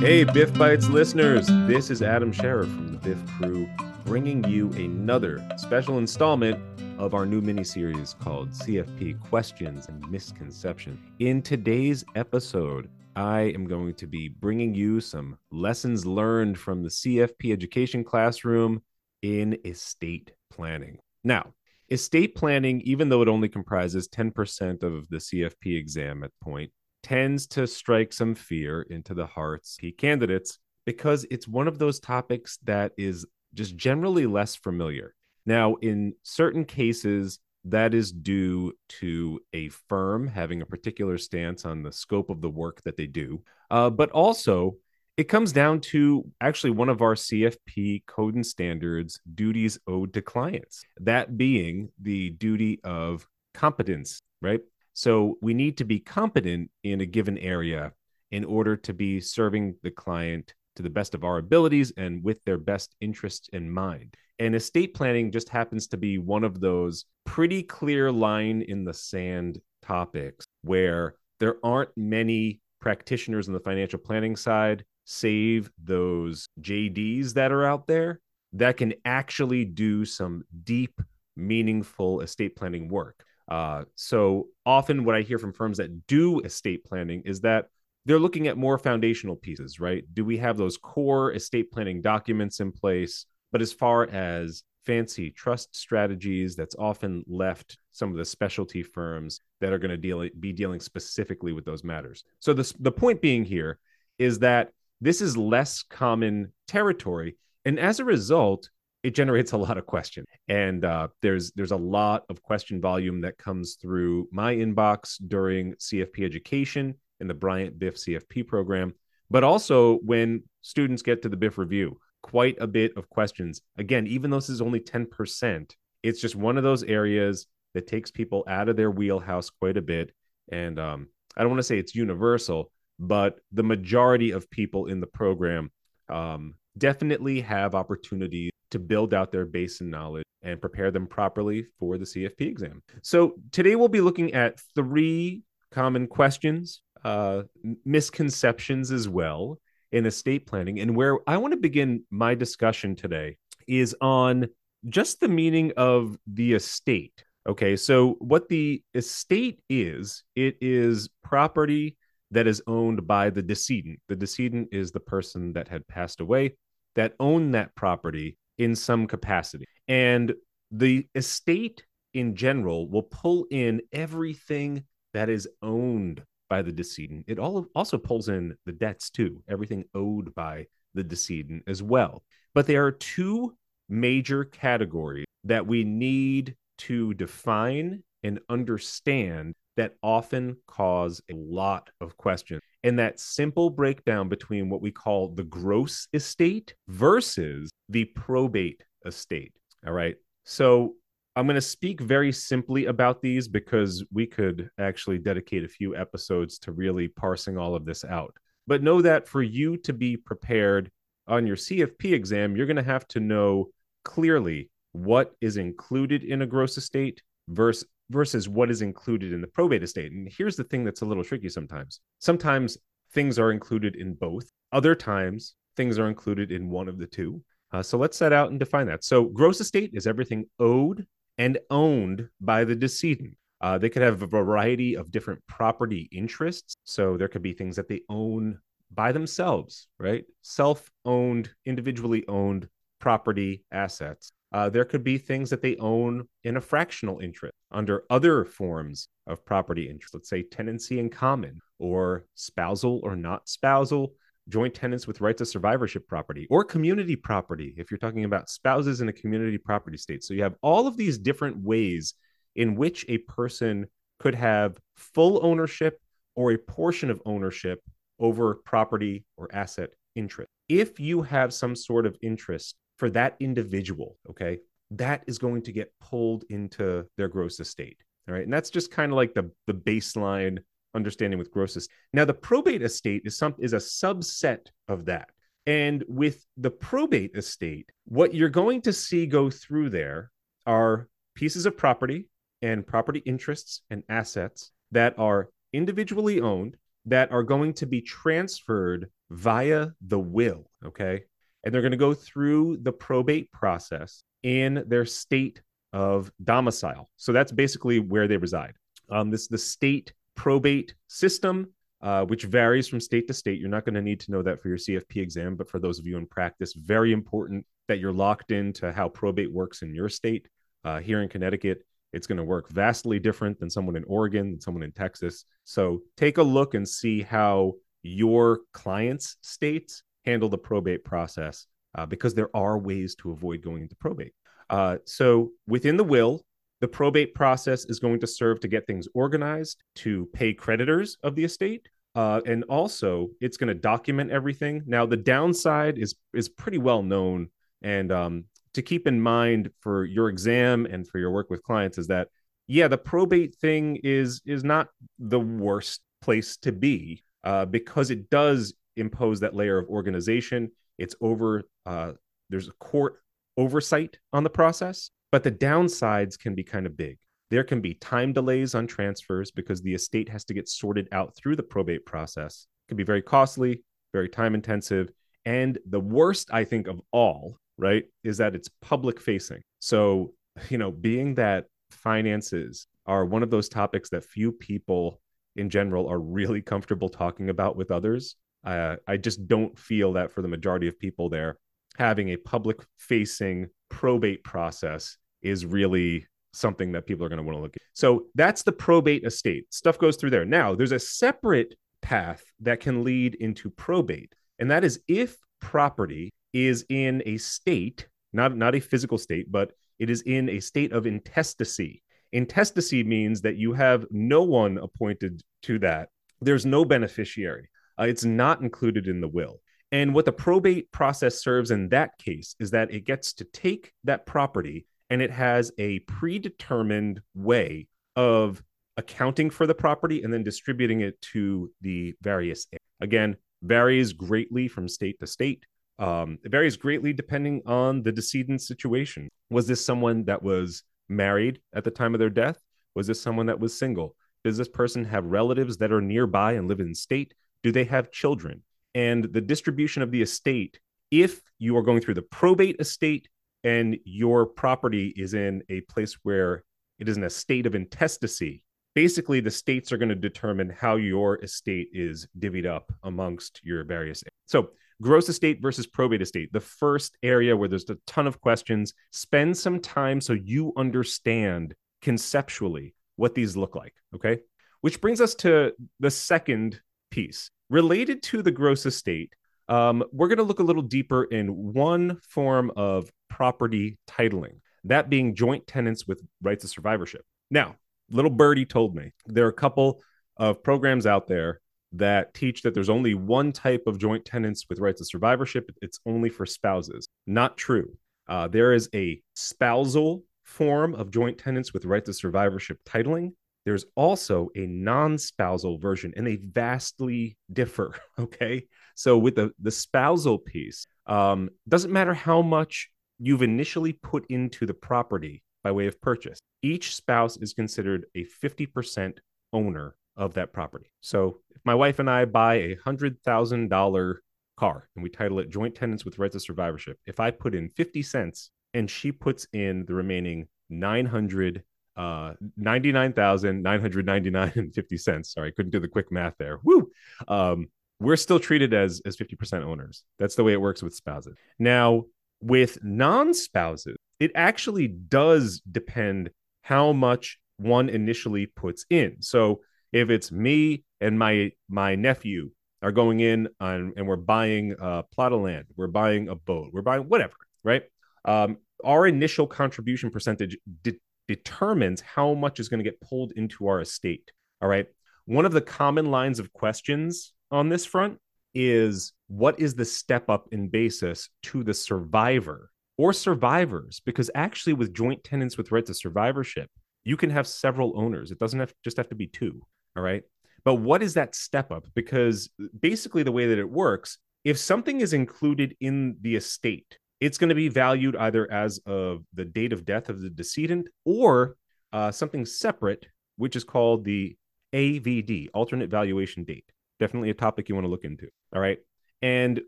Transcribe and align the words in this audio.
Hey, 0.00 0.24
BIF 0.24 0.54
Bites 0.54 0.88
listeners, 0.88 1.46
this 1.66 1.90
is 1.90 2.00
Adam 2.00 2.32
Sheriff 2.32 2.70
from 2.70 2.92
the 2.92 2.96
BIF 2.96 3.18
Crew, 3.32 3.68
bringing 4.06 4.42
you 4.44 4.72
another 4.72 5.46
special 5.58 5.98
installment 5.98 6.58
of 6.98 7.12
our 7.12 7.26
new 7.26 7.42
miniseries 7.42 8.18
called 8.18 8.48
CFP 8.52 9.20
Questions 9.20 9.88
and 9.88 10.10
Misconceptions. 10.10 10.98
In 11.18 11.42
today's 11.42 12.02
episode, 12.14 12.88
I 13.14 13.52
am 13.54 13.66
going 13.66 13.92
to 13.96 14.06
be 14.06 14.28
bringing 14.28 14.74
you 14.74 15.02
some 15.02 15.36
lessons 15.52 16.06
learned 16.06 16.58
from 16.58 16.82
the 16.82 16.88
CFP 16.88 17.52
education 17.52 18.02
classroom 18.02 18.80
in 19.20 19.58
estate 19.66 20.32
planning. 20.50 20.98
Now, 21.24 21.52
estate 21.90 22.34
planning, 22.34 22.80
even 22.86 23.10
though 23.10 23.20
it 23.20 23.28
only 23.28 23.50
comprises 23.50 24.08
10% 24.08 24.82
of 24.82 25.10
the 25.10 25.18
CFP 25.18 25.78
exam 25.78 26.24
at 26.24 26.30
point, 26.42 26.72
tends 27.02 27.46
to 27.48 27.66
strike 27.66 28.12
some 28.12 28.34
fear 28.34 28.82
into 28.82 29.14
the 29.14 29.26
hearts 29.26 29.78
of 29.82 29.96
candidates 29.96 30.58
because 30.86 31.26
it's 31.30 31.48
one 31.48 31.68
of 31.68 31.78
those 31.78 32.00
topics 32.00 32.58
that 32.64 32.92
is 32.96 33.26
just 33.54 33.76
generally 33.76 34.26
less 34.26 34.56
familiar. 34.56 35.14
Now, 35.46 35.76
in 35.76 36.14
certain 36.22 36.64
cases, 36.64 37.38
that 37.64 37.92
is 37.92 38.12
due 38.12 38.72
to 38.88 39.40
a 39.52 39.68
firm 39.88 40.26
having 40.26 40.62
a 40.62 40.66
particular 40.66 41.18
stance 41.18 41.64
on 41.64 41.82
the 41.82 41.92
scope 41.92 42.30
of 42.30 42.40
the 42.40 42.50
work 42.50 42.82
that 42.84 42.96
they 42.96 43.06
do. 43.06 43.42
Uh, 43.70 43.90
but 43.90 44.10
also, 44.10 44.76
it 45.16 45.24
comes 45.24 45.52
down 45.52 45.80
to 45.80 46.24
actually 46.40 46.70
one 46.70 46.88
of 46.88 47.02
our 47.02 47.14
CFP 47.14 48.06
code 48.06 48.34
and 48.34 48.46
standards 48.46 49.20
duties 49.34 49.78
owed 49.86 50.14
to 50.14 50.22
clients, 50.22 50.82
that 51.00 51.36
being 51.36 51.90
the 52.00 52.30
duty 52.30 52.80
of 52.84 53.26
competence, 53.52 54.22
right? 54.40 54.60
So 55.00 55.38
we 55.40 55.54
need 55.54 55.78
to 55.78 55.84
be 55.86 55.98
competent 55.98 56.70
in 56.84 57.00
a 57.00 57.06
given 57.06 57.38
area 57.38 57.92
in 58.32 58.44
order 58.44 58.76
to 58.76 58.92
be 58.92 59.18
serving 59.18 59.76
the 59.82 59.90
client 59.90 60.52
to 60.76 60.82
the 60.82 60.90
best 60.90 61.14
of 61.14 61.24
our 61.24 61.38
abilities 61.38 61.90
and 61.96 62.22
with 62.22 62.44
their 62.44 62.58
best 62.58 62.94
interests 63.00 63.48
in 63.54 63.70
mind. 63.70 64.14
And 64.38 64.54
estate 64.54 64.92
planning 64.92 65.32
just 65.32 65.48
happens 65.48 65.86
to 65.86 65.96
be 65.96 66.18
one 66.18 66.44
of 66.44 66.60
those 66.60 67.06
pretty 67.24 67.62
clear 67.62 68.12
line 68.12 68.60
in 68.60 68.84
the 68.84 68.92
sand 68.92 69.58
topics 69.80 70.44
where 70.64 71.14
there 71.38 71.56
aren't 71.64 71.96
many 71.96 72.60
practitioners 72.78 73.48
on 73.48 73.54
the 73.54 73.60
financial 73.60 73.98
planning 73.98 74.36
side, 74.36 74.84
save 75.06 75.70
those 75.82 76.46
JDs 76.60 77.32
that 77.32 77.52
are 77.52 77.64
out 77.64 77.86
there 77.86 78.20
that 78.52 78.76
can 78.76 78.92
actually 79.06 79.64
do 79.64 80.04
some 80.04 80.44
deep, 80.62 81.00
meaningful 81.36 82.20
estate 82.20 82.54
planning 82.54 82.86
work. 82.90 83.24
Uh, 83.50 83.84
so 83.96 84.46
often, 84.64 85.04
what 85.04 85.16
I 85.16 85.22
hear 85.22 85.38
from 85.38 85.52
firms 85.52 85.78
that 85.78 86.06
do 86.06 86.40
estate 86.40 86.84
planning 86.84 87.22
is 87.24 87.40
that 87.40 87.66
they're 88.06 88.18
looking 88.18 88.46
at 88.46 88.56
more 88.56 88.78
foundational 88.78 89.36
pieces, 89.36 89.80
right? 89.80 90.04
Do 90.14 90.24
we 90.24 90.38
have 90.38 90.56
those 90.56 90.76
core 90.78 91.32
estate 91.32 91.70
planning 91.70 92.00
documents 92.00 92.60
in 92.60 92.72
place? 92.72 93.26
But 93.52 93.60
as 93.60 93.72
far 93.72 94.08
as 94.08 94.62
fancy 94.86 95.30
trust 95.30 95.76
strategies, 95.76 96.56
that's 96.56 96.76
often 96.76 97.24
left 97.26 97.76
some 97.92 98.10
of 98.10 98.16
the 98.16 98.24
specialty 98.24 98.82
firms 98.82 99.40
that 99.60 99.72
are 99.72 99.78
going 99.78 99.90
to 99.90 99.96
deal 99.96 100.26
be 100.38 100.52
dealing 100.52 100.80
specifically 100.80 101.52
with 101.52 101.64
those 101.64 101.84
matters. 101.84 102.24
So 102.38 102.52
the 102.52 102.72
the 102.78 102.92
point 102.92 103.20
being 103.20 103.44
here 103.44 103.78
is 104.18 104.38
that 104.38 104.70
this 105.00 105.20
is 105.20 105.36
less 105.36 105.82
common 105.82 106.52
territory, 106.68 107.36
and 107.64 107.78
as 107.78 108.00
a 108.00 108.04
result, 108.04 108.70
it 109.02 109.14
generates 109.14 109.52
a 109.52 109.56
lot 109.56 109.78
of 109.78 109.86
questions. 109.86 110.26
And 110.48 110.84
uh, 110.84 111.08
there's 111.22 111.52
there's 111.52 111.70
a 111.70 111.76
lot 111.76 112.24
of 112.28 112.42
question 112.42 112.80
volume 112.80 113.20
that 113.22 113.38
comes 113.38 113.76
through 113.80 114.28
my 114.30 114.54
inbox 114.54 115.16
during 115.26 115.74
cfp 115.74 116.24
education 116.24 116.94
in 117.20 117.28
the 117.28 117.34
bryant 117.34 117.78
BIF 117.78 117.96
cfp 117.96 118.46
program 118.46 118.94
but 119.30 119.44
also 119.44 119.98
when 119.98 120.42
students 120.62 121.02
get 121.02 121.22
to 121.22 121.28
the 121.28 121.36
BIF 121.36 121.56
review 121.56 121.98
quite 122.22 122.56
a 122.60 122.66
bit 122.66 122.96
of 122.96 123.08
questions. 123.08 123.62
Again 123.78 124.06
even 124.06 124.30
though 124.30 124.38
this 124.38 124.50
is 124.50 124.60
only 124.60 124.80
10% 124.80 125.70
it's 126.02 126.20
just 126.20 126.36
one 126.36 126.56
of 126.56 126.64
those 126.64 126.82
areas 126.82 127.46
that 127.74 127.86
takes 127.86 128.10
people 128.10 128.44
out 128.48 128.68
of 128.68 128.76
their 128.76 128.90
wheelhouse 128.90 129.50
quite 129.50 129.76
a 129.76 129.82
bit. 129.82 130.12
And 130.50 130.78
um, 130.78 131.08
i 131.36 131.42
don't 131.42 131.50
want 131.50 131.60
to 131.60 131.64
say 131.64 131.78
it's 131.78 131.94
universal 131.94 132.70
but 132.98 133.38
the 133.52 133.62
majority 133.62 134.32
of 134.32 134.50
people 134.50 134.86
in 134.86 135.00
the 135.00 135.06
program 135.06 135.70
um, 136.10 136.54
definitely 136.76 137.40
have 137.40 137.74
opportunities 137.74 138.49
to 138.70 138.78
build 138.78 139.14
out 139.14 139.32
their 139.32 139.44
base 139.44 139.80
and 139.80 139.90
knowledge 139.90 140.24
and 140.42 140.60
prepare 140.60 140.90
them 140.90 141.06
properly 141.06 141.66
for 141.78 141.98
the 141.98 142.04
CFP 142.04 142.40
exam. 142.42 142.82
So 143.02 143.34
today 143.52 143.76
we'll 143.76 143.88
be 143.88 144.00
looking 144.00 144.32
at 144.32 144.60
three 144.74 145.42
common 145.70 146.06
questions, 146.06 146.80
uh, 147.04 147.42
misconceptions 147.84 148.90
as 148.90 149.08
well 149.08 149.58
in 149.92 150.06
estate 150.06 150.46
planning. 150.46 150.80
And 150.80 150.96
where 150.96 151.18
I 151.26 151.36
want 151.36 151.52
to 151.52 151.58
begin 151.58 152.04
my 152.10 152.34
discussion 152.34 152.96
today 152.96 153.36
is 153.66 153.94
on 154.00 154.48
just 154.88 155.20
the 155.20 155.28
meaning 155.28 155.72
of 155.76 156.16
the 156.26 156.54
estate. 156.54 157.24
Okay, 157.48 157.76
so 157.76 158.16
what 158.20 158.48
the 158.48 158.82
estate 158.94 159.60
is, 159.68 160.24
it 160.36 160.56
is 160.60 161.08
property 161.22 161.96
that 162.30 162.46
is 162.46 162.62
owned 162.66 163.06
by 163.06 163.30
the 163.30 163.42
decedent. 163.42 163.98
The 164.08 164.16
decedent 164.16 164.68
is 164.72 164.90
the 164.90 165.00
person 165.00 165.52
that 165.54 165.68
had 165.68 165.86
passed 165.88 166.20
away 166.20 166.54
that 166.96 167.14
owned 167.20 167.54
that 167.54 167.74
property 167.74 168.36
in 168.60 168.76
some 168.76 169.06
capacity. 169.06 169.64
And 169.88 170.34
the 170.70 171.06
estate 171.14 171.82
in 172.12 172.36
general 172.36 172.88
will 172.88 173.02
pull 173.02 173.46
in 173.50 173.80
everything 173.90 174.84
that 175.14 175.30
is 175.30 175.48
owned 175.62 176.22
by 176.50 176.60
the 176.60 176.70
decedent. 176.70 177.24
It 177.26 177.38
all 177.38 177.66
also 177.74 177.96
pulls 177.96 178.28
in 178.28 178.54
the 178.66 178.72
debts 178.72 179.08
too, 179.08 179.42
everything 179.48 179.84
owed 179.94 180.34
by 180.34 180.66
the 180.92 181.02
decedent 181.02 181.62
as 181.66 181.82
well. 181.82 182.22
But 182.54 182.66
there 182.66 182.84
are 182.84 182.92
two 182.92 183.56
major 183.88 184.44
categories 184.44 185.24
that 185.44 185.66
we 185.66 185.82
need 185.82 186.54
to 186.78 187.14
define 187.14 188.02
and 188.22 188.40
understand 188.50 189.54
that 189.76 189.94
often 190.02 190.56
cause 190.66 191.20
a 191.30 191.34
lot 191.34 191.90
of 192.00 192.16
questions. 192.16 192.60
And 192.82 192.98
that 192.98 193.20
simple 193.20 193.70
breakdown 193.70 194.28
between 194.28 194.68
what 194.70 194.80
we 194.80 194.90
call 194.90 195.28
the 195.28 195.44
gross 195.44 196.08
estate 196.12 196.74
versus 196.88 197.70
the 197.88 198.06
probate 198.06 198.82
estate. 199.06 199.52
All 199.86 199.92
right. 199.92 200.16
So 200.44 200.94
I'm 201.36 201.46
going 201.46 201.54
to 201.54 201.60
speak 201.60 202.00
very 202.00 202.32
simply 202.32 202.86
about 202.86 203.22
these 203.22 203.48
because 203.48 204.04
we 204.12 204.26
could 204.26 204.68
actually 204.78 205.18
dedicate 205.18 205.64
a 205.64 205.68
few 205.68 205.94
episodes 205.94 206.58
to 206.60 206.72
really 206.72 207.08
parsing 207.08 207.56
all 207.56 207.74
of 207.74 207.84
this 207.84 208.04
out. 208.04 208.34
But 208.66 208.82
know 208.82 209.00
that 209.02 209.28
for 209.28 209.42
you 209.42 209.76
to 209.78 209.92
be 209.92 210.16
prepared 210.16 210.90
on 211.26 211.46
your 211.46 211.56
CFP 211.56 212.12
exam, 212.12 212.56
you're 212.56 212.66
going 212.66 212.76
to 212.76 212.82
have 212.82 213.06
to 213.08 213.20
know 213.20 213.68
clearly 214.04 214.70
what 214.92 215.32
is 215.40 215.56
included 215.56 216.24
in 216.24 216.42
a 216.42 216.46
gross 216.46 216.76
estate 216.76 217.22
versus 217.48 217.88
versus 218.10 218.48
what 218.48 218.70
is 218.70 218.82
included 218.82 219.32
in 219.32 219.40
the 219.40 219.46
probate 219.46 219.82
estate. 219.82 220.12
And 220.12 220.28
here's 220.30 220.56
the 220.56 220.64
thing 220.64 220.84
that's 220.84 221.00
a 221.00 221.06
little 221.06 221.24
tricky 221.24 221.48
sometimes. 221.48 222.00
Sometimes 222.18 222.76
things 223.12 223.38
are 223.38 223.52
included 223.52 223.96
in 223.96 224.14
both, 224.14 224.50
other 224.72 224.94
times 224.94 225.54
things 225.76 225.98
are 225.98 226.08
included 226.08 226.52
in 226.52 226.68
one 226.68 226.88
of 226.88 226.98
the 226.98 227.06
two. 227.06 227.42
Uh, 227.72 227.82
so 227.82 227.96
let's 227.96 228.16
set 228.16 228.32
out 228.32 228.50
and 228.50 228.58
define 228.58 228.86
that. 228.86 229.04
So, 229.04 229.24
gross 229.24 229.60
estate 229.60 229.90
is 229.94 230.06
everything 230.06 230.44
owed 230.58 231.06
and 231.38 231.58
owned 231.70 232.28
by 232.40 232.64
the 232.64 232.74
decedent. 232.74 233.36
Uh, 233.60 233.78
they 233.78 233.88
could 233.88 234.02
have 234.02 234.22
a 234.22 234.26
variety 234.26 234.96
of 234.96 235.10
different 235.10 235.40
property 235.46 236.08
interests. 236.10 236.74
So, 236.84 237.16
there 237.16 237.28
could 237.28 237.42
be 237.42 237.52
things 237.52 237.76
that 237.76 237.88
they 237.88 238.02
own 238.08 238.58
by 238.90 239.12
themselves, 239.12 239.86
right? 239.98 240.24
Self 240.42 240.90
owned, 241.04 241.50
individually 241.64 242.24
owned 242.26 242.68
property 242.98 243.64
assets. 243.70 244.32
Uh, 244.52 244.68
there 244.68 244.84
could 244.84 245.04
be 245.04 245.16
things 245.16 245.50
that 245.50 245.62
they 245.62 245.76
own 245.76 246.26
in 246.44 246.56
a 246.56 246.60
fractional 246.60 247.20
interest 247.20 247.54
under 247.70 248.04
other 248.10 248.44
forms 248.44 249.08
of 249.26 249.44
property 249.44 249.88
interest, 249.88 250.14
let's 250.14 250.28
say 250.28 250.42
tenancy 250.42 250.98
in 250.98 251.08
common 251.08 251.60
or 251.78 252.24
spousal 252.34 253.00
or 253.04 253.14
not 253.14 253.48
spousal 253.48 254.12
joint 254.48 254.74
tenants 254.74 255.06
with 255.06 255.20
rights 255.20 255.40
of 255.40 255.48
survivorship 255.48 256.06
property 256.08 256.46
or 256.50 256.64
community 256.64 257.14
property 257.14 257.74
if 257.76 257.90
you're 257.90 257.98
talking 257.98 258.24
about 258.24 258.50
spouses 258.50 259.00
in 259.00 259.08
a 259.08 259.12
community 259.12 259.58
property 259.58 259.96
state. 259.96 260.24
So 260.24 260.34
you 260.34 260.42
have 260.42 260.56
all 260.62 260.86
of 260.86 260.96
these 260.96 261.18
different 261.18 261.56
ways 261.58 262.14
in 262.56 262.74
which 262.74 263.06
a 263.08 263.18
person 263.18 263.86
could 264.18 264.34
have 264.34 264.76
full 264.96 265.44
ownership 265.46 266.00
or 266.34 266.52
a 266.52 266.58
portion 266.58 267.10
of 267.10 267.22
ownership 267.24 267.80
over 268.18 268.56
property 268.56 269.24
or 269.36 269.48
asset 269.52 269.90
interest. 270.14 270.50
If 270.68 271.00
you 271.00 271.22
have 271.22 271.54
some 271.54 271.76
sort 271.76 272.06
of 272.06 272.16
interest 272.20 272.76
for 273.00 273.08
that 273.08 273.34
individual, 273.40 274.18
okay, 274.28 274.58
that 274.90 275.24
is 275.26 275.38
going 275.38 275.62
to 275.62 275.72
get 275.72 275.90
pulled 276.02 276.44
into 276.50 277.06
their 277.16 277.28
gross 277.28 277.58
estate. 277.58 277.96
All 278.28 278.34
right. 278.34 278.44
And 278.44 278.52
that's 278.52 278.68
just 278.68 278.90
kind 278.90 279.10
of 279.10 279.16
like 279.16 279.32
the, 279.32 279.50
the 279.66 279.72
baseline 279.72 280.58
understanding 280.94 281.38
with 281.38 281.50
gross 281.50 281.76
estate. 281.76 281.94
Now, 282.12 282.26
the 282.26 282.34
probate 282.34 282.82
estate 282.82 283.22
is 283.24 283.38
some 283.38 283.54
is 283.58 283.72
a 283.72 283.78
subset 283.78 284.66
of 284.86 285.06
that. 285.06 285.30
And 285.66 286.04
with 286.08 286.44
the 286.58 286.70
probate 286.70 287.34
estate, 287.34 287.88
what 288.04 288.34
you're 288.34 288.50
going 288.50 288.82
to 288.82 288.92
see 288.92 289.26
go 289.26 289.48
through 289.48 289.88
there 289.90 290.30
are 290.66 291.08
pieces 291.34 291.64
of 291.64 291.78
property 291.78 292.28
and 292.60 292.86
property 292.86 293.22
interests 293.24 293.80
and 293.88 294.02
assets 294.10 294.72
that 294.92 295.18
are 295.18 295.48
individually 295.72 296.40
owned 296.40 296.76
that 297.06 297.32
are 297.32 297.44
going 297.44 297.72
to 297.74 297.86
be 297.86 298.02
transferred 298.02 299.08
via 299.30 299.88
the 300.06 300.18
will. 300.18 300.70
Okay. 300.84 301.22
And 301.64 301.74
they're 301.74 301.82
going 301.82 301.92
to 301.92 301.96
go 301.98 302.14
through 302.14 302.78
the 302.82 302.92
probate 302.92 303.52
process 303.52 304.22
in 304.42 304.84
their 304.86 305.04
state 305.04 305.60
of 305.92 306.30
domicile. 306.42 307.10
So 307.16 307.32
that's 307.32 307.52
basically 307.52 307.98
where 307.98 308.28
they 308.28 308.36
reside. 308.36 308.74
Um, 309.10 309.30
this 309.30 309.48
the 309.48 309.58
state 309.58 310.12
probate 310.36 310.94
system, 311.08 311.72
uh, 312.00 312.24
which 312.24 312.44
varies 312.44 312.88
from 312.88 313.00
state 313.00 313.26
to 313.28 313.34
state. 313.34 313.58
You're 313.58 313.68
not 313.68 313.84
going 313.84 313.94
to 313.94 314.02
need 314.02 314.20
to 314.20 314.30
know 314.30 314.42
that 314.42 314.62
for 314.62 314.68
your 314.68 314.78
CFP 314.78 315.16
exam, 315.16 315.56
but 315.56 315.68
for 315.68 315.78
those 315.78 315.98
of 315.98 316.06
you 316.06 316.16
in 316.16 316.26
practice, 316.26 316.72
very 316.74 317.12
important 317.12 317.66
that 317.88 317.98
you're 317.98 318.12
locked 318.12 318.52
into 318.52 318.92
how 318.92 319.08
probate 319.08 319.52
works 319.52 319.82
in 319.82 319.94
your 319.94 320.08
state. 320.08 320.48
Uh, 320.84 321.00
here 321.00 321.20
in 321.22 321.28
Connecticut, 321.28 321.84
it's 322.12 322.26
going 322.26 322.38
to 322.38 322.44
work 322.44 322.70
vastly 322.70 323.18
different 323.18 323.58
than 323.58 323.68
someone 323.68 323.96
in 323.96 324.04
Oregon, 324.04 324.52
than 324.52 324.60
someone 324.60 324.82
in 324.82 324.92
Texas. 324.92 325.44
So 325.64 326.00
take 326.16 326.38
a 326.38 326.42
look 326.42 326.74
and 326.74 326.88
see 326.88 327.22
how 327.22 327.74
your 328.02 328.60
client's 328.72 329.36
states 329.42 330.02
handle 330.24 330.48
the 330.48 330.58
probate 330.58 331.04
process 331.04 331.66
uh, 331.94 332.06
because 332.06 332.34
there 332.34 332.54
are 332.54 332.78
ways 332.78 333.14
to 333.16 333.32
avoid 333.32 333.62
going 333.62 333.82
into 333.82 333.96
probate. 333.96 334.32
Uh, 334.68 334.98
so 335.04 335.50
within 335.66 335.96
the 335.96 336.04
will, 336.04 336.44
the 336.80 336.88
probate 336.88 337.34
process 337.34 337.84
is 337.86 337.98
going 337.98 338.20
to 338.20 338.26
serve 338.26 338.60
to 338.60 338.68
get 338.68 338.86
things 338.86 339.06
organized, 339.14 339.82
to 339.96 340.26
pay 340.32 340.54
creditors 340.54 341.16
of 341.22 341.34
the 341.34 341.44
estate, 341.44 341.88
uh, 342.14 342.40
and 342.46 342.64
also 342.64 343.28
it's 343.40 343.56
going 343.56 343.68
to 343.68 343.74
document 343.74 344.30
everything. 344.30 344.82
Now, 344.86 345.06
the 345.06 345.16
downside 345.16 345.98
is 345.98 346.14
is 346.32 346.48
pretty 346.48 346.78
well 346.78 347.02
known, 347.02 347.48
and 347.82 348.10
um, 348.10 348.44
to 348.74 348.82
keep 348.82 349.06
in 349.06 349.20
mind 349.20 349.70
for 349.80 350.04
your 350.04 350.28
exam 350.28 350.86
and 350.86 351.06
for 351.06 351.18
your 351.18 351.30
work 351.30 351.50
with 351.50 351.62
clients 351.62 351.98
is 351.98 352.06
that 352.06 352.28
yeah, 352.66 352.88
the 352.88 352.98
probate 352.98 353.56
thing 353.56 353.98
is 354.04 354.40
is 354.46 354.64
not 354.64 354.88
the 355.18 355.40
worst 355.40 356.00
place 356.22 356.56
to 356.58 356.72
be 356.72 357.24
uh, 357.44 357.64
because 357.64 358.10
it 358.10 358.30
does 358.30 358.74
impose 359.00 359.40
that 359.40 359.54
layer 359.54 359.78
of 359.78 359.88
organization. 359.88 360.70
It's 360.98 361.14
over. 361.20 361.64
Uh, 361.86 362.12
there's 362.50 362.68
a 362.68 362.72
court 362.72 363.20
oversight 363.56 364.18
on 364.32 364.44
the 364.44 364.50
process, 364.50 365.10
but 365.32 365.42
the 365.42 365.52
downsides 365.52 366.38
can 366.38 366.54
be 366.54 366.62
kind 366.62 366.86
of 366.86 366.96
big. 366.96 367.18
There 367.50 367.64
can 367.64 367.80
be 367.80 367.94
time 367.94 368.32
delays 368.32 368.74
on 368.74 368.86
transfers 368.86 369.50
because 369.50 369.82
the 369.82 369.94
estate 369.94 370.28
has 370.28 370.44
to 370.44 370.54
get 370.54 370.68
sorted 370.68 371.08
out 371.10 371.34
through 371.34 371.56
the 371.56 371.62
probate 371.62 372.06
process. 372.06 372.66
It 372.86 372.90
can 372.90 372.96
be 372.96 373.04
very 373.04 373.22
costly, 373.22 373.82
very 374.12 374.28
time 374.28 374.54
intensive. 374.54 375.10
And 375.44 375.78
the 375.88 376.00
worst, 376.00 376.50
I 376.52 376.64
think, 376.64 376.86
of 376.86 377.00
all, 377.12 377.56
right, 377.76 378.04
is 378.22 378.38
that 378.38 378.54
it's 378.54 378.68
public 378.82 379.20
facing. 379.20 379.62
So, 379.80 380.32
you 380.68 380.78
know, 380.78 380.92
being 380.92 381.34
that 381.36 381.66
finances 381.90 382.86
are 383.06 383.24
one 383.24 383.42
of 383.42 383.50
those 383.50 383.68
topics 383.68 384.10
that 384.10 384.24
few 384.24 384.52
people 384.52 385.20
in 385.56 385.70
general 385.70 386.08
are 386.08 386.20
really 386.20 386.62
comfortable 386.62 387.08
talking 387.08 387.48
about 387.48 387.76
with 387.76 387.90
others. 387.90 388.36
Uh, 388.64 388.96
I 389.06 389.16
just 389.16 389.46
don't 389.46 389.78
feel 389.78 390.12
that 390.14 390.32
for 390.32 390.42
the 390.42 390.48
majority 390.48 390.88
of 390.88 390.98
people 390.98 391.28
there, 391.28 391.56
having 391.98 392.30
a 392.30 392.36
public 392.36 392.78
facing 392.98 393.68
probate 393.88 394.44
process 394.44 395.16
is 395.42 395.64
really 395.64 396.26
something 396.52 396.92
that 396.92 397.06
people 397.06 397.24
are 397.24 397.28
going 397.28 397.38
to 397.38 397.42
want 397.42 397.56
to 397.56 397.62
look 397.62 397.76
at. 397.76 397.82
So 397.94 398.26
that's 398.34 398.62
the 398.62 398.72
probate 398.72 399.24
estate. 399.24 399.72
Stuff 399.72 399.98
goes 399.98 400.16
through 400.16 400.30
there. 400.30 400.44
Now, 400.44 400.74
there's 400.74 400.92
a 400.92 400.98
separate 400.98 401.74
path 402.02 402.42
that 402.60 402.80
can 402.80 403.04
lead 403.04 403.34
into 403.36 403.70
probate, 403.70 404.34
and 404.58 404.70
that 404.70 404.84
is 404.84 405.00
if 405.08 405.36
property 405.60 406.32
is 406.52 406.84
in 406.88 407.22
a 407.26 407.36
state, 407.36 408.08
not 408.32 408.56
not 408.56 408.74
a 408.74 408.80
physical 408.80 409.18
state, 409.18 409.50
but 409.50 409.72
it 409.98 410.10
is 410.10 410.22
in 410.22 410.48
a 410.48 410.60
state 410.60 410.92
of 410.92 411.06
intestacy. 411.06 412.02
Intestacy 412.32 413.04
means 413.04 413.42
that 413.42 413.56
you 413.56 413.72
have 413.72 414.06
no 414.10 414.42
one 414.42 414.78
appointed 414.78 415.42
to 415.62 415.78
that. 415.80 416.08
There's 416.40 416.64
no 416.64 416.84
beneficiary. 416.84 417.68
Uh, 418.00 418.04
it's 418.04 418.24
not 418.24 418.60
included 418.62 419.06
in 419.06 419.20
the 419.20 419.28
will. 419.28 419.60
And 419.92 420.14
what 420.14 420.24
the 420.24 420.32
probate 420.32 420.90
process 420.92 421.42
serves 421.42 421.70
in 421.70 421.88
that 421.88 422.16
case 422.18 422.54
is 422.60 422.70
that 422.70 422.92
it 422.92 423.04
gets 423.04 423.32
to 423.34 423.44
take 423.44 423.92
that 424.04 424.24
property 424.24 424.86
and 425.10 425.20
it 425.20 425.30
has 425.30 425.72
a 425.78 425.98
predetermined 426.00 427.20
way 427.34 427.88
of 428.14 428.62
accounting 428.96 429.50
for 429.50 429.66
the 429.66 429.74
property 429.74 430.22
and 430.22 430.32
then 430.32 430.44
distributing 430.44 431.00
it 431.00 431.20
to 431.20 431.70
the 431.80 432.14
various. 432.22 432.66
Again, 433.00 433.36
varies 433.62 434.12
greatly 434.12 434.68
from 434.68 434.88
state 434.88 435.18
to 435.20 435.26
state. 435.26 435.66
Um, 435.98 436.38
it 436.44 436.50
varies 436.50 436.76
greatly 436.76 437.12
depending 437.12 437.62
on 437.66 438.02
the 438.02 438.12
decedent's 438.12 438.66
situation. 438.66 439.28
Was 439.50 439.66
this 439.66 439.84
someone 439.84 440.24
that 440.24 440.42
was 440.42 440.84
married 441.08 441.60
at 441.74 441.84
the 441.84 441.90
time 441.90 442.14
of 442.14 442.20
their 442.20 442.30
death? 442.30 442.58
Was 442.94 443.08
this 443.08 443.20
someone 443.20 443.46
that 443.46 443.60
was 443.60 443.76
single? 443.76 444.14
Does 444.44 444.56
this 444.56 444.68
person 444.68 445.04
have 445.04 445.24
relatives 445.24 445.76
that 445.78 445.92
are 445.92 446.00
nearby 446.00 446.52
and 446.52 446.68
live 446.68 446.80
in 446.80 446.94
state? 446.94 447.34
Do 447.62 447.72
they 447.72 447.84
have 447.84 448.10
children? 448.10 448.62
And 448.94 449.24
the 449.24 449.40
distribution 449.40 450.02
of 450.02 450.10
the 450.10 450.22
estate, 450.22 450.80
if 451.10 451.40
you 451.58 451.76
are 451.76 451.82
going 451.82 452.00
through 452.00 452.14
the 452.14 452.22
probate 452.22 452.76
estate 452.80 453.28
and 453.64 453.98
your 454.04 454.46
property 454.46 455.12
is 455.16 455.34
in 455.34 455.62
a 455.68 455.82
place 455.82 456.14
where 456.22 456.64
it 456.98 457.08
is 457.08 457.16
in 457.16 457.24
a 457.24 457.30
state 457.30 457.66
of 457.66 457.74
intestacy, 457.74 458.62
basically 458.94 459.40
the 459.40 459.50
states 459.50 459.92
are 459.92 459.96
going 459.96 460.08
to 460.08 460.14
determine 460.14 460.70
how 460.70 460.96
your 460.96 461.42
estate 461.42 461.88
is 461.92 462.26
divvied 462.38 462.66
up 462.66 462.92
amongst 463.02 463.60
your 463.62 463.84
various. 463.84 464.24
So, 464.46 464.70
gross 465.02 465.28
estate 465.28 465.62
versus 465.62 465.86
probate 465.86 466.20
estate, 466.20 466.52
the 466.52 466.60
first 466.60 467.16
area 467.22 467.56
where 467.56 467.68
there's 467.68 467.88
a 467.88 467.96
ton 468.06 468.26
of 468.26 468.40
questions. 468.40 468.92
Spend 469.12 469.56
some 469.56 469.80
time 469.80 470.20
so 470.20 470.34
you 470.34 470.72
understand 470.76 471.74
conceptually 472.02 472.94
what 473.16 473.34
these 473.34 473.56
look 473.56 473.74
like. 473.74 473.94
Okay. 474.14 474.40
Which 474.80 475.00
brings 475.00 475.20
us 475.20 475.34
to 475.36 475.72
the 476.00 476.10
second 476.10 476.80
piece 477.10 477.50
related 477.68 478.22
to 478.24 478.42
the 478.42 478.50
gross 478.50 478.86
estate. 478.86 479.34
Um, 479.68 480.02
we're 480.12 480.28
going 480.28 480.38
to 480.38 480.44
look 480.44 480.58
a 480.58 480.64
little 480.64 480.82
deeper 480.82 481.24
in 481.24 481.72
one 481.72 482.18
form 482.28 482.72
of 482.76 483.10
property 483.28 483.98
titling, 484.08 484.60
that 484.84 485.08
being 485.08 485.34
joint 485.34 485.66
tenants 485.66 486.06
with 486.06 486.20
rights 486.42 486.64
of 486.64 486.70
survivorship. 486.70 487.24
Now, 487.50 487.76
little 488.10 488.30
birdie 488.30 488.66
told 488.66 488.96
me 488.96 489.12
there 489.26 489.46
are 489.46 489.50
a 489.50 489.52
couple 489.52 490.02
of 490.36 490.62
programs 490.62 491.06
out 491.06 491.28
there 491.28 491.60
that 491.92 492.34
teach 492.34 492.62
that 492.62 492.74
there's 492.74 492.90
only 492.90 493.14
one 493.14 493.52
type 493.52 493.84
of 493.86 493.98
joint 493.98 494.24
tenants 494.24 494.66
with 494.68 494.78
rights 494.78 495.00
of 495.00 495.06
survivorship. 495.06 495.70
It's 495.82 496.00
only 496.06 496.28
for 496.28 496.46
spouses. 496.46 497.08
Not 497.26 497.56
true. 497.56 497.96
Uh, 498.28 498.48
there 498.48 498.72
is 498.72 498.88
a 498.94 499.20
spousal 499.34 500.24
form 500.44 500.94
of 500.94 501.10
joint 501.10 501.38
tenants 501.38 501.72
with 501.72 501.84
rights 501.84 502.08
of 502.08 502.16
survivorship 502.16 502.78
titling. 502.84 503.32
There's 503.64 503.84
also 503.94 504.48
a 504.56 504.66
non 504.66 505.18
spousal 505.18 505.78
version, 505.78 506.12
and 506.16 506.26
they 506.26 506.36
vastly 506.36 507.36
differ. 507.52 507.94
Okay. 508.18 508.66
So, 508.94 509.16
with 509.16 509.34
the, 509.36 509.50
the 509.58 509.70
spousal 509.70 510.38
piece, 510.38 510.86
um, 511.06 511.48
doesn't 511.68 511.92
matter 511.92 512.12
how 512.12 512.42
much 512.42 512.90
you've 513.18 513.42
initially 513.42 513.94
put 513.94 514.26
into 514.28 514.66
the 514.66 514.74
property 514.74 515.42
by 515.62 515.72
way 515.72 515.86
of 515.86 516.00
purchase, 516.00 516.38
each 516.62 516.94
spouse 516.94 517.36
is 517.36 517.52
considered 517.52 518.06
a 518.14 518.24
50% 518.42 519.18
owner 519.52 519.94
of 520.16 520.34
that 520.34 520.52
property. 520.52 520.90
So 521.00 521.40
if 521.54 521.60
my 521.64 521.74
wife 521.74 521.98
and 521.98 522.10
I 522.10 522.24
buy 522.24 522.54
a 522.56 522.76
hundred 522.84 523.22
thousand 523.22 523.68
dollar 523.68 524.22
car 524.56 524.88
and 524.94 525.02
we 525.02 525.08
title 525.08 525.38
it 525.38 525.50
joint 525.50 525.74
tenants 525.74 526.04
with 526.04 526.18
rights 526.18 526.34
of 526.34 526.42
survivorship, 526.42 526.98
if 527.06 527.20
I 527.20 527.30
put 527.30 527.54
in 527.54 527.68
50 527.68 528.02
cents 528.02 528.50
and 528.74 528.90
she 528.90 529.12
puts 529.12 529.46
in 529.52 529.84
the 529.86 529.94
remaining 529.94 530.46
900 530.68 531.62
uh 532.00 532.34
99,999 532.56 534.52
and 534.54 534.74
50 534.74 534.96
cents. 534.96 535.32
Sorry, 535.32 535.52
couldn't 535.52 535.72
do 535.72 535.80
the 535.80 535.88
quick 535.88 536.10
math 536.10 536.34
there. 536.38 536.58
Woo. 536.62 536.90
Um 537.28 537.68
we're 538.00 538.16
still 538.16 538.40
treated 538.40 538.72
as 538.72 539.02
as 539.04 539.16
50% 539.16 539.62
owners. 539.62 540.04
That's 540.18 540.34
the 540.34 540.44
way 540.44 540.52
it 540.52 540.60
works 540.60 540.82
with 540.82 540.94
spouses. 540.94 541.36
Now, 541.58 542.04
with 542.40 542.78
non-spouses, 542.82 543.96
it 544.18 544.32
actually 544.34 544.88
does 544.88 545.60
depend 545.70 546.30
how 546.62 546.92
much 546.92 547.38
one 547.58 547.88
initially 547.88 548.46
puts 548.46 548.86
in. 548.90 549.16
So 549.20 549.60
if 549.92 550.10
it's 550.10 550.32
me 550.32 550.84
and 551.00 551.18
my 551.18 551.52
my 551.68 551.94
nephew 551.94 552.50
are 552.82 552.92
going 552.92 553.20
in 553.20 553.48
on, 553.60 553.92
and 553.96 554.06
we're 554.08 554.16
buying 554.16 554.74
a 554.80 555.02
plot 555.02 555.32
of 555.32 555.42
land, 555.42 555.66
we're 555.76 555.86
buying 555.86 556.28
a 556.28 556.34
boat, 556.34 556.70
we're 556.72 556.82
buying 556.82 557.02
whatever, 557.02 557.34
right? 557.62 557.82
Um, 558.24 558.58
our 558.82 559.06
initial 559.06 559.46
contribution 559.46 560.10
percentage 560.10 560.56
de- 560.82 560.98
determines 561.30 562.00
how 562.00 562.34
much 562.34 562.58
is 562.58 562.68
going 562.68 562.82
to 562.82 562.90
get 562.90 563.00
pulled 563.00 563.30
into 563.36 563.68
our 563.68 563.80
estate. 563.80 564.32
All 564.60 564.68
right. 564.68 564.86
One 565.26 565.46
of 565.46 565.52
the 565.52 565.60
common 565.60 566.10
lines 566.10 566.40
of 566.40 566.52
questions 566.52 567.32
on 567.52 567.68
this 567.68 567.86
front 567.86 568.18
is 568.52 569.12
what 569.28 569.60
is 569.60 569.76
the 569.76 569.84
step 569.84 570.28
up 570.28 570.48
in 570.50 570.68
basis 570.68 571.28
to 571.44 571.62
the 571.62 571.72
survivor 571.72 572.72
or 572.98 573.12
survivors? 573.12 574.00
Because 574.04 574.28
actually, 574.34 574.72
with 574.72 574.92
joint 574.92 575.22
tenants 575.22 575.56
with 575.56 575.70
rights 575.70 575.88
of 575.88 575.96
survivorship, 575.96 576.68
you 577.04 577.16
can 577.16 577.30
have 577.30 577.46
several 577.46 577.96
owners. 577.96 578.32
It 578.32 578.40
doesn't 578.40 578.58
have 578.58 578.74
just 578.82 578.96
have 578.96 579.08
to 579.10 579.14
be 579.14 579.28
two. 579.28 579.62
All 579.96 580.02
right. 580.02 580.24
But 580.64 580.74
what 580.74 581.00
is 581.00 581.14
that 581.14 581.36
step 581.36 581.70
up? 581.70 581.86
Because 581.94 582.50
basically, 582.80 583.22
the 583.22 583.30
way 583.30 583.46
that 583.46 583.58
it 583.58 583.70
works, 583.70 584.18
if 584.42 584.58
something 584.58 585.00
is 585.00 585.12
included 585.12 585.76
in 585.80 586.16
the 586.22 586.34
estate, 586.34 586.98
it's 587.20 587.38
going 587.38 587.50
to 587.50 587.54
be 587.54 587.68
valued 587.68 588.16
either 588.16 588.50
as 588.50 588.78
of 588.86 589.24
the 589.34 589.44
date 589.44 589.72
of 589.72 589.84
death 589.84 590.08
of 590.08 590.20
the 590.20 590.30
decedent 590.30 590.88
or 591.04 591.56
uh, 591.92 592.10
something 592.10 592.46
separate, 592.46 593.06
which 593.36 593.56
is 593.56 593.64
called 593.64 594.04
the 594.04 594.36
AVD, 594.72 595.48
alternate 595.52 595.90
valuation 595.90 596.44
date. 596.44 596.64
Definitely 596.98 597.30
a 597.30 597.34
topic 597.34 597.68
you 597.68 597.74
want 597.74 597.84
to 597.84 597.90
look 597.90 598.04
into. 598.04 598.28
All 598.54 598.60
right. 598.60 598.78
And 599.22 599.60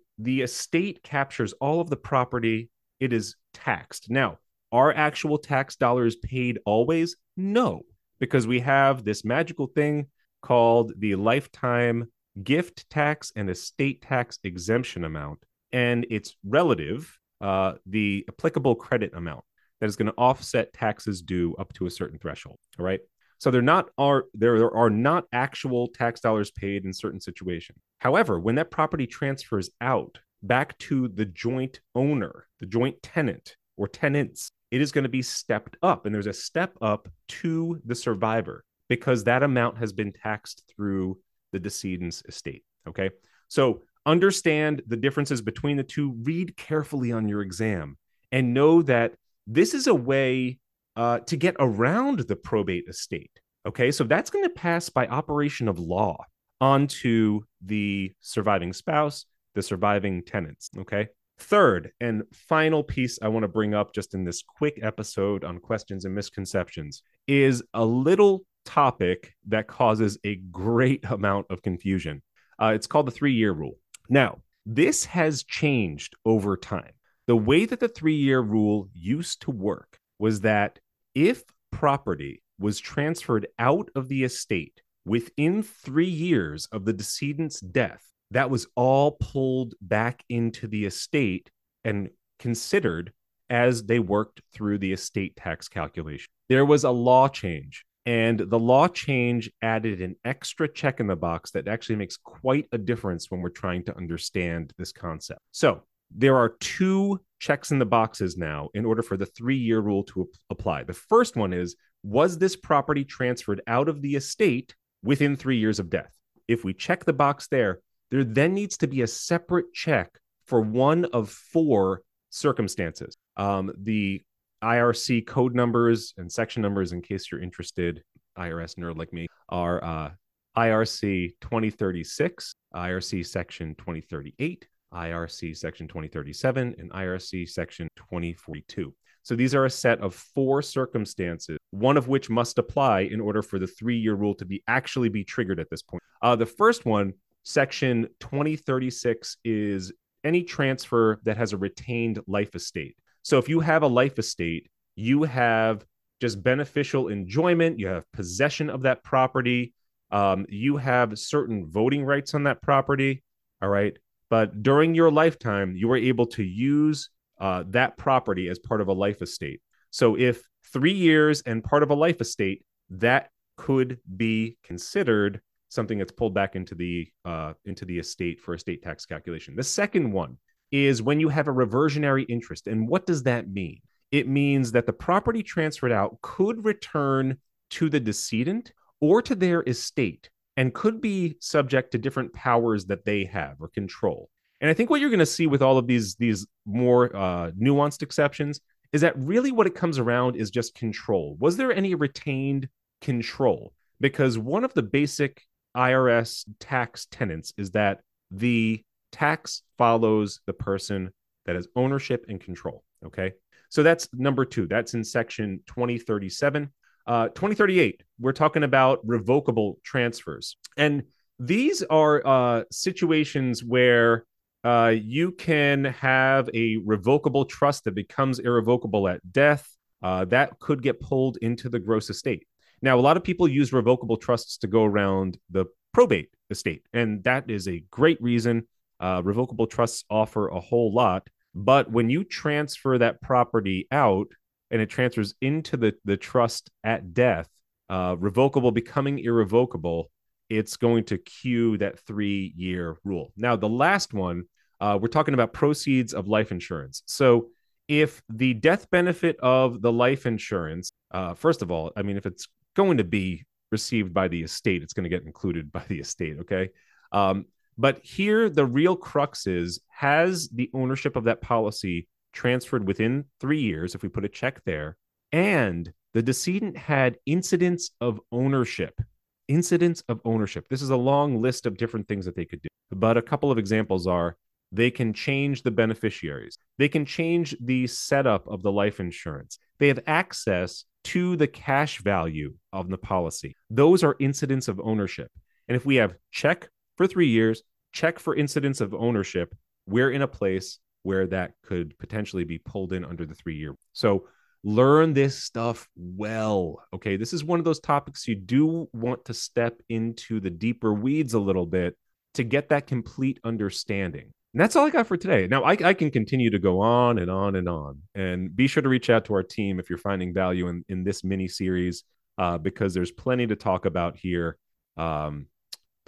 the 0.18 0.42
estate 0.42 1.02
captures 1.02 1.52
all 1.54 1.80
of 1.80 1.90
the 1.90 1.96
property, 1.96 2.70
it 3.00 3.12
is 3.12 3.36
taxed. 3.52 4.10
Now, 4.10 4.38
are 4.70 4.92
actual 4.94 5.36
tax 5.36 5.76
dollars 5.76 6.16
paid 6.16 6.58
always? 6.64 7.16
No, 7.36 7.82
because 8.18 8.46
we 8.46 8.60
have 8.60 9.04
this 9.04 9.24
magical 9.24 9.66
thing 9.66 10.06
called 10.40 10.92
the 10.96 11.16
lifetime 11.16 12.10
gift 12.42 12.88
tax 12.88 13.32
and 13.36 13.50
estate 13.50 14.00
tax 14.00 14.38
exemption 14.44 15.04
amount, 15.04 15.40
and 15.72 16.06
it's 16.08 16.34
relative, 16.46 17.18
uh, 17.42 17.74
the 17.86 18.24
applicable 18.28 18.74
credit 18.74 19.12
amount 19.14 19.44
that 19.80 19.86
is 19.86 19.96
going 19.96 20.06
to 20.06 20.14
offset 20.16 20.72
taxes 20.72 21.20
due 21.20 21.54
up 21.58 21.72
to 21.74 21.86
a 21.86 21.90
certain 21.90 22.18
threshold. 22.18 22.56
All 22.78 22.86
right. 22.86 23.00
So 23.38 23.50
there 23.50 23.60
not 23.60 23.90
are 23.98 24.26
there, 24.34 24.56
there 24.56 24.74
are 24.74 24.88
not 24.88 25.24
actual 25.32 25.88
tax 25.88 26.20
dollars 26.20 26.52
paid 26.52 26.84
in 26.84 26.92
certain 26.92 27.20
situations. 27.20 27.78
However, 27.98 28.38
when 28.38 28.54
that 28.54 28.70
property 28.70 29.06
transfers 29.06 29.70
out 29.80 30.20
back 30.44 30.78
to 30.78 31.08
the 31.08 31.24
joint 31.24 31.80
owner, 31.96 32.46
the 32.60 32.66
joint 32.66 33.02
tenant 33.02 33.56
or 33.76 33.88
tenants, 33.88 34.52
it 34.70 34.80
is 34.80 34.92
going 34.92 35.02
to 35.02 35.08
be 35.08 35.22
stepped 35.22 35.76
up 35.82 36.06
and 36.06 36.14
there's 36.14 36.28
a 36.28 36.32
step 36.32 36.76
up 36.80 37.08
to 37.28 37.80
the 37.84 37.96
survivor 37.96 38.64
because 38.88 39.24
that 39.24 39.42
amount 39.42 39.78
has 39.78 39.92
been 39.92 40.12
taxed 40.12 40.62
through 40.68 41.18
the 41.50 41.58
decedent's 41.58 42.22
estate, 42.28 42.64
okay? 42.88 43.10
So 43.48 43.82
understand 44.06 44.82
the 44.86 44.96
differences 44.96 45.42
between 45.42 45.76
the 45.76 45.82
two, 45.82 46.16
read 46.22 46.56
carefully 46.56 47.12
on 47.12 47.28
your 47.28 47.42
exam 47.42 47.96
and 48.30 48.54
know 48.54 48.82
that 48.82 49.14
this 49.46 49.74
is 49.74 49.86
a 49.86 49.94
way 49.94 50.58
uh, 50.96 51.20
to 51.20 51.36
get 51.36 51.56
around 51.58 52.20
the 52.20 52.36
probate 52.36 52.88
estate. 52.88 53.30
Okay, 53.66 53.90
so 53.90 54.04
that's 54.04 54.30
going 54.30 54.44
to 54.44 54.50
pass 54.50 54.88
by 54.88 55.06
operation 55.06 55.68
of 55.68 55.78
law 55.78 56.24
onto 56.60 57.40
the 57.64 58.12
surviving 58.20 58.72
spouse, 58.72 59.26
the 59.54 59.62
surviving 59.62 60.22
tenants. 60.22 60.70
Okay. 60.78 61.08
Third 61.38 61.90
and 62.00 62.22
final 62.32 62.84
piece 62.84 63.18
I 63.20 63.28
want 63.28 63.42
to 63.42 63.48
bring 63.48 63.74
up 63.74 63.92
just 63.92 64.14
in 64.14 64.22
this 64.22 64.42
quick 64.42 64.78
episode 64.80 65.42
on 65.42 65.58
questions 65.58 66.04
and 66.04 66.14
misconceptions 66.14 67.02
is 67.26 67.64
a 67.74 67.84
little 67.84 68.44
topic 68.64 69.34
that 69.48 69.66
causes 69.66 70.18
a 70.24 70.36
great 70.36 71.04
amount 71.04 71.46
of 71.50 71.62
confusion. 71.62 72.22
Uh, 72.60 72.72
it's 72.74 72.86
called 72.86 73.06
the 73.06 73.12
three 73.12 73.32
year 73.32 73.52
rule. 73.52 73.74
Now, 74.08 74.42
this 74.64 75.04
has 75.06 75.42
changed 75.42 76.14
over 76.24 76.56
time. 76.56 76.92
The 77.26 77.36
way 77.36 77.66
that 77.66 77.80
the 77.80 77.88
three 77.88 78.16
year 78.16 78.40
rule 78.40 78.88
used 78.92 79.42
to 79.42 79.50
work 79.50 79.98
was 80.18 80.40
that 80.40 80.78
if 81.14 81.42
property 81.70 82.42
was 82.58 82.78
transferred 82.78 83.46
out 83.58 83.90
of 83.94 84.08
the 84.08 84.24
estate 84.24 84.80
within 85.04 85.62
three 85.62 86.08
years 86.08 86.66
of 86.72 86.84
the 86.84 86.92
decedent's 86.92 87.60
death, 87.60 88.04
that 88.30 88.50
was 88.50 88.66
all 88.76 89.12
pulled 89.20 89.74
back 89.80 90.24
into 90.28 90.66
the 90.66 90.84
estate 90.84 91.50
and 91.84 92.10
considered 92.38 93.12
as 93.50 93.84
they 93.84 93.98
worked 93.98 94.40
through 94.52 94.78
the 94.78 94.92
estate 94.92 95.36
tax 95.36 95.68
calculation. 95.68 96.28
There 96.48 96.64
was 96.64 96.84
a 96.84 96.90
law 96.90 97.28
change, 97.28 97.84
and 98.04 98.38
the 98.38 98.58
law 98.58 98.88
change 98.88 99.50
added 99.62 100.02
an 100.02 100.16
extra 100.24 100.72
check 100.72 101.00
in 101.00 101.06
the 101.06 101.16
box 101.16 101.52
that 101.52 101.68
actually 101.68 101.96
makes 101.96 102.16
quite 102.16 102.66
a 102.72 102.78
difference 102.78 103.30
when 103.30 103.40
we're 103.40 103.50
trying 103.50 103.84
to 103.84 103.96
understand 103.96 104.72
this 104.78 104.92
concept. 104.92 105.40
So, 105.52 105.82
there 106.14 106.36
are 106.36 106.56
two 106.60 107.20
checks 107.38 107.70
in 107.70 107.78
the 107.78 107.86
boxes 107.86 108.36
now 108.36 108.68
in 108.74 108.84
order 108.84 109.02
for 109.02 109.16
the 109.16 109.26
three 109.26 109.56
year 109.56 109.80
rule 109.80 110.04
to 110.04 110.28
apply. 110.50 110.84
The 110.84 110.92
first 110.92 111.36
one 111.36 111.52
is 111.52 111.76
Was 112.02 112.38
this 112.38 112.56
property 112.56 113.04
transferred 113.04 113.62
out 113.66 113.88
of 113.88 114.02
the 114.02 114.16
estate 114.16 114.74
within 115.02 115.36
three 115.36 115.58
years 115.58 115.78
of 115.78 115.90
death? 115.90 116.12
If 116.48 116.64
we 116.64 116.74
check 116.74 117.04
the 117.04 117.12
box 117.12 117.48
there, 117.48 117.80
there 118.10 118.24
then 118.24 118.52
needs 118.52 118.76
to 118.78 118.86
be 118.86 119.02
a 119.02 119.06
separate 119.06 119.72
check 119.72 120.10
for 120.44 120.60
one 120.60 121.06
of 121.06 121.30
four 121.30 122.02
circumstances. 122.30 123.16
Um, 123.36 123.72
the 123.78 124.22
IRC 124.62 125.26
code 125.26 125.54
numbers 125.54 126.14
and 126.16 126.30
section 126.30 126.62
numbers, 126.62 126.92
in 126.92 127.02
case 127.02 127.30
you're 127.30 127.42
interested, 127.42 128.02
IRS 128.38 128.76
nerd 128.76 128.96
like 128.96 129.12
me, 129.12 129.26
are 129.48 129.82
uh, 129.84 130.10
IRC 130.56 131.30
2036, 131.40 132.54
IRC 132.74 133.26
section 133.26 133.74
2038, 133.76 134.66
IRC 134.92 135.56
Section 135.56 135.88
2037, 135.88 136.74
and 136.78 136.90
IRC 136.92 137.48
Section 137.48 137.88
2042. 137.96 138.94
So 139.22 139.36
these 139.36 139.54
are 139.54 139.66
a 139.66 139.70
set 139.70 140.00
of 140.00 140.14
four 140.14 140.62
circumstances, 140.62 141.56
one 141.70 141.96
of 141.96 142.08
which 142.08 142.28
must 142.28 142.58
apply 142.58 143.02
in 143.02 143.20
order 143.20 143.40
for 143.40 143.58
the 143.58 143.66
three-year 143.66 144.14
rule 144.14 144.34
to 144.34 144.44
be 144.44 144.62
actually 144.66 145.08
be 145.08 145.24
triggered 145.24 145.60
at 145.60 145.70
this 145.70 145.82
point. 145.82 146.02
Uh, 146.20 146.36
the 146.36 146.46
first 146.46 146.84
one, 146.84 147.12
Section 147.44 148.08
2036, 148.20 149.36
is 149.44 149.92
any 150.24 150.42
transfer 150.42 151.20
that 151.24 151.36
has 151.36 151.52
a 151.52 151.56
retained 151.56 152.20
life 152.26 152.54
estate. 152.54 152.96
So 153.22 153.38
if 153.38 153.48
you 153.48 153.60
have 153.60 153.82
a 153.82 153.88
life 153.88 154.18
estate, 154.18 154.68
you 154.96 155.22
have 155.22 155.84
just 156.20 156.42
beneficial 156.42 157.08
enjoyment, 157.08 157.78
you 157.78 157.88
have 157.88 158.10
possession 158.12 158.70
of 158.70 158.82
that 158.82 159.02
property, 159.02 159.72
um, 160.10 160.46
you 160.48 160.76
have 160.76 161.18
certain 161.18 161.66
voting 161.66 162.04
rights 162.04 162.34
on 162.34 162.44
that 162.44 162.62
property. 162.62 163.22
All 163.60 163.68
right. 163.68 163.96
But 164.28 164.62
during 164.62 164.94
your 164.94 165.10
lifetime, 165.10 165.74
you 165.76 165.88
were 165.88 165.96
able 165.96 166.26
to 166.26 166.42
use 166.42 167.10
uh, 167.40 167.64
that 167.68 167.96
property 167.96 168.48
as 168.48 168.58
part 168.58 168.80
of 168.80 168.88
a 168.88 168.92
life 168.92 169.20
estate. 169.20 169.60
So 169.90 170.16
if 170.16 170.42
three 170.72 170.92
years 170.92 171.42
and 171.42 171.62
part 171.62 171.82
of 171.82 171.90
a 171.90 171.94
life 171.94 172.20
estate, 172.20 172.64
that 172.90 173.30
could 173.56 173.98
be 174.16 174.56
considered 174.64 175.40
something 175.68 175.98
that's 175.98 176.12
pulled 176.12 176.34
back 176.34 176.56
into 176.56 176.74
the 176.74 177.08
uh, 177.24 177.54
into 177.64 177.84
the 177.84 177.98
estate 177.98 178.40
for 178.40 178.54
estate 178.54 178.82
tax 178.82 179.06
calculation. 179.06 179.56
The 179.56 179.62
second 179.62 180.12
one 180.12 180.38
is 180.72 181.02
when 181.02 181.20
you 181.20 181.28
have 181.28 181.46
a 181.46 181.52
reversionary 181.52 182.24
interest, 182.24 182.66
and 182.66 182.88
what 182.88 183.06
does 183.06 183.22
that 183.24 183.48
mean? 183.48 183.80
It 184.10 184.26
means 184.26 184.72
that 184.72 184.86
the 184.86 184.92
property 184.92 185.42
transferred 185.42 185.92
out 185.92 186.18
could 186.22 186.64
return 186.64 187.38
to 187.70 187.88
the 187.88 188.00
decedent 188.00 188.72
or 189.00 189.22
to 189.22 189.34
their 189.34 189.62
estate 189.62 190.28
and 190.56 190.74
could 190.74 191.00
be 191.00 191.36
subject 191.40 191.92
to 191.92 191.98
different 191.98 192.32
powers 192.32 192.86
that 192.86 193.04
they 193.04 193.24
have 193.24 193.56
or 193.60 193.68
control. 193.68 194.28
And 194.60 194.70
I 194.70 194.74
think 194.74 194.90
what 194.90 195.00
you're 195.00 195.10
going 195.10 195.18
to 195.18 195.26
see 195.26 195.46
with 195.46 195.62
all 195.62 195.78
of 195.78 195.86
these 195.86 196.14
these 196.16 196.46
more 196.66 197.14
uh, 197.16 197.50
nuanced 197.52 198.02
exceptions 198.02 198.60
is 198.92 199.00
that 199.00 199.18
really 199.18 199.50
what 199.50 199.66
it 199.66 199.74
comes 199.74 199.98
around 199.98 200.36
is 200.36 200.50
just 200.50 200.74
control. 200.74 201.36
Was 201.40 201.56
there 201.56 201.72
any 201.72 201.94
retained 201.94 202.68
control? 203.00 203.72
Because 204.00 204.38
one 204.38 204.64
of 204.64 204.74
the 204.74 204.82
basic 204.82 205.42
IRS 205.76 206.44
tax 206.60 207.06
tenets 207.10 207.54
is 207.56 207.70
that 207.70 208.00
the 208.30 208.82
tax 209.12 209.62
follows 209.78 210.40
the 210.46 210.52
person 210.52 211.10
that 211.46 211.54
has 211.54 211.68
ownership 211.76 212.24
and 212.28 212.40
control. 212.40 212.82
Okay. 213.04 213.32
So 213.68 213.82
that's 213.82 214.08
number 214.12 214.44
two. 214.44 214.66
That's 214.66 214.94
in 214.94 215.04
section 215.04 215.60
2037. 215.66 216.70
Uh, 217.06 217.28
2038, 217.28 218.02
we're 218.20 218.32
talking 218.32 218.62
about 218.62 219.00
revocable 219.04 219.78
transfers. 219.82 220.56
And 220.76 221.04
these 221.38 221.82
are 221.82 222.24
uh, 222.24 222.64
situations 222.70 223.64
where 223.64 224.24
uh, 224.62 224.94
you 224.94 225.32
can 225.32 225.84
have 225.84 226.48
a 226.54 226.76
revocable 226.84 227.44
trust 227.44 227.84
that 227.84 227.94
becomes 227.94 228.38
irrevocable 228.38 229.08
at 229.08 229.32
death. 229.32 229.68
Uh, 230.02 230.24
that 230.26 230.58
could 230.60 230.82
get 230.82 231.00
pulled 231.00 231.38
into 231.38 231.68
the 231.68 231.78
gross 231.78 232.10
estate. 232.10 232.46
Now, 232.80 232.98
a 232.98 233.00
lot 233.00 233.16
of 233.16 233.24
people 233.24 233.46
use 233.48 233.72
revocable 233.72 234.16
trusts 234.16 234.58
to 234.58 234.66
go 234.66 234.84
around 234.84 235.38
the 235.50 235.66
probate 235.92 236.30
estate, 236.50 236.84
and 236.92 237.22
that 237.24 237.48
is 237.48 237.68
a 237.68 237.84
great 237.90 238.20
reason. 238.20 238.66
Uh, 239.02 239.20
revocable 239.24 239.66
trusts 239.66 240.04
offer 240.08 240.48
a 240.48 240.60
whole 240.60 240.94
lot. 240.94 241.28
But 241.54 241.90
when 241.90 242.08
you 242.08 242.24
transfer 242.24 242.96
that 242.98 243.20
property 243.20 243.88
out, 243.90 244.28
and 244.70 244.80
it 244.80 244.88
transfers 244.88 245.34
into 245.42 245.76
the, 245.76 245.94
the 246.04 246.16
trust 246.16 246.70
at 246.82 247.12
death, 247.12 247.48
uh, 247.90 248.16
revocable 248.18 248.70
becoming 248.70 249.18
irrevocable, 249.18 250.10
it's 250.48 250.76
going 250.76 251.04
to 251.04 251.18
cue 251.18 251.76
that 251.78 251.98
three 252.00 252.54
year 252.56 252.96
rule. 253.04 253.32
Now, 253.36 253.56
the 253.56 253.68
last 253.68 254.14
one, 254.14 254.44
uh, 254.80 254.98
we're 255.00 255.08
talking 255.08 255.34
about 255.34 255.52
proceeds 255.52 256.14
of 256.14 256.28
life 256.28 256.52
insurance. 256.52 257.02
So, 257.06 257.48
if 257.88 258.22
the 258.30 258.54
death 258.54 258.88
benefit 258.90 259.36
of 259.40 259.82
the 259.82 259.92
life 259.92 260.24
insurance, 260.24 260.92
uh, 261.10 261.34
first 261.34 261.60
of 261.60 261.70
all, 261.70 261.90
I 261.96 262.02
mean, 262.02 262.16
if 262.16 262.24
it's 262.24 262.46
going 262.74 262.98
to 262.98 263.04
be 263.04 263.44
received 263.70 264.14
by 264.14 264.28
the 264.28 264.42
estate, 264.42 264.82
it's 264.82 264.92
going 264.94 265.04
to 265.04 265.10
get 265.10 265.24
included 265.24 265.72
by 265.72 265.82
the 265.88 265.98
estate. 265.98 266.38
Okay. 266.40 266.70
Um, 267.10 267.46
but 267.78 268.00
here, 268.02 268.48
the 268.48 268.66
real 268.66 268.96
crux 268.96 269.46
is 269.46 269.80
has 269.88 270.48
the 270.48 270.70
ownership 270.74 271.16
of 271.16 271.24
that 271.24 271.40
policy 271.40 272.08
transferred 272.32 272.86
within 272.86 273.24
three 273.40 273.60
years, 273.60 273.94
if 273.94 274.02
we 274.02 274.08
put 274.08 274.24
a 274.24 274.28
check 274.28 274.62
there, 274.64 274.96
and 275.32 275.92
the 276.14 276.22
decedent 276.22 276.76
had 276.76 277.18
incidents 277.26 277.90
of 278.00 278.20
ownership. 278.30 279.00
Incidents 279.48 280.02
of 280.08 280.20
ownership. 280.24 280.66
This 280.68 280.82
is 280.82 280.90
a 280.90 280.96
long 280.96 281.40
list 281.40 281.66
of 281.66 281.76
different 281.76 282.08
things 282.08 282.24
that 282.26 282.36
they 282.36 282.44
could 282.44 282.62
do. 282.62 282.68
But 282.90 283.16
a 283.16 283.22
couple 283.22 283.50
of 283.50 283.58
examples 283.58 284.06
are 284.06 284.36
they 284.70 284.90
can 284.90 285.12
change 285.12 285.62
the 285.62 285.70
beneficiaries, 285.70 286.58
they 286.78 286.88
can 286.88 287.04
change 287.04 287.54
the 287.60 287.86
setup 287.86 288.46
of 288.48 288.62
the 288.62 288.72
life 288.72 289.00
insurance, 289.00 289.58
they 289.78 289.88
have 289.88 290.00
access 290.06 290.84
to 291.04 291.36
the 291.36 291.48
cash 291.48 291.98
value 291.98 292.54
of 292.72 292.88
the 292.88 292.98
policy. 292.98 293.56
Those 293.68 294.04
are 294.04 294.16
incidents 294.20 294.68
of 294.68 294.80
ownership. 294.80 295.30
And 295.68 295.76
if 295.76 295.84
we 295.84 295.96
have 295.96 296.14
check 296.30 296.68
for 297.02 297.06
three 297.08 297.28
years, 297.28 297.62
check 297.92 298.18
for 298.18 298.36
incidents 298.36 298.80
of 298.80 298.94
ownership. 298.94 299.54
We're 299.86 300.12
in 300.12 300.22
a 300.22 300.28
place 300.28 300.78
where 301.02 301.26
that 301.26 301.54
could 301.64 301.98
potentially 301.98 302.44
be 302.44 302.58
pulled 302.58 302.92
in 302.92 303.04
under 303.04 303.26
the 303.26 303.34
three 303.34 303.56
year. 303.56 303.74
So 303.92 304.28
learn 304.62 305.12
this 305.12 305.36
stuff 305.36 305.88
well. 305.96 306.80
Okay. 306.94 307.16
This 307.16 307.32
is 307.32 307.42
one 307.42 307.58
of 307.58 307.64
those 307.64 307.80
topics 307.80 308.28
you 308.28 308.36
do 308.36 308.88
want 308.92 309.24
to 309.24 309.34
step 309.34 309.80
into 309.88 310.38
the 310.38 310.50
deeper 310.50 310.94
weeds 310.94 311.34
a 311.34 311.40
little 311.40 311.66
bit 311.66 311.96
to 312.34 312.44
get 312.44 312.68
that 312.68 312.86
complete 312.86 313.40
understanding. 313.42 314.32
And 314.54 314.60
that's 314.60 314.76
all 314.76 314.86
I 314.86 314.90
got 314.90 315.08
for 315.08 315.16
today. 315.16 315.48
Now, 315.48 315.64
I, 315.64 315.72
I, 315.72 315.94
can 315.94 316.10
continue 316.10 316.50
to 316.50 316.58
go 316.58 316.80
on 316.80 317.18
and 317.18 317.30
on 317.30 317.56
and 317.56 317.68
on. 317.68 318.02
And 318.14 318.54
be 318.54 318.66
sure 318.66 318.82
to 318.82 318.88
reach 318.88 319.10
out 319.10 319.24
to 319.24 319.34
our 319.34 319.42
team 319.42 319.80
if 319.80 319.88
you're 319.88 319.98
finding 319.98 320.32
value 320.32 320.68
in, 320.68 320.84
in 320.88 321.04
this 321.04 321.24
mini 321.24 321.48
series, 321.48 322.04
uh, 322.36 322.58
because 322.58 322.92
there's 322.92 323.10
plenty 323.10 323.46
to 323.46 323.56
talk 323.56 323.86
about 323.86 324.16
here. 324.16 324.58
Um, 324.98 325.46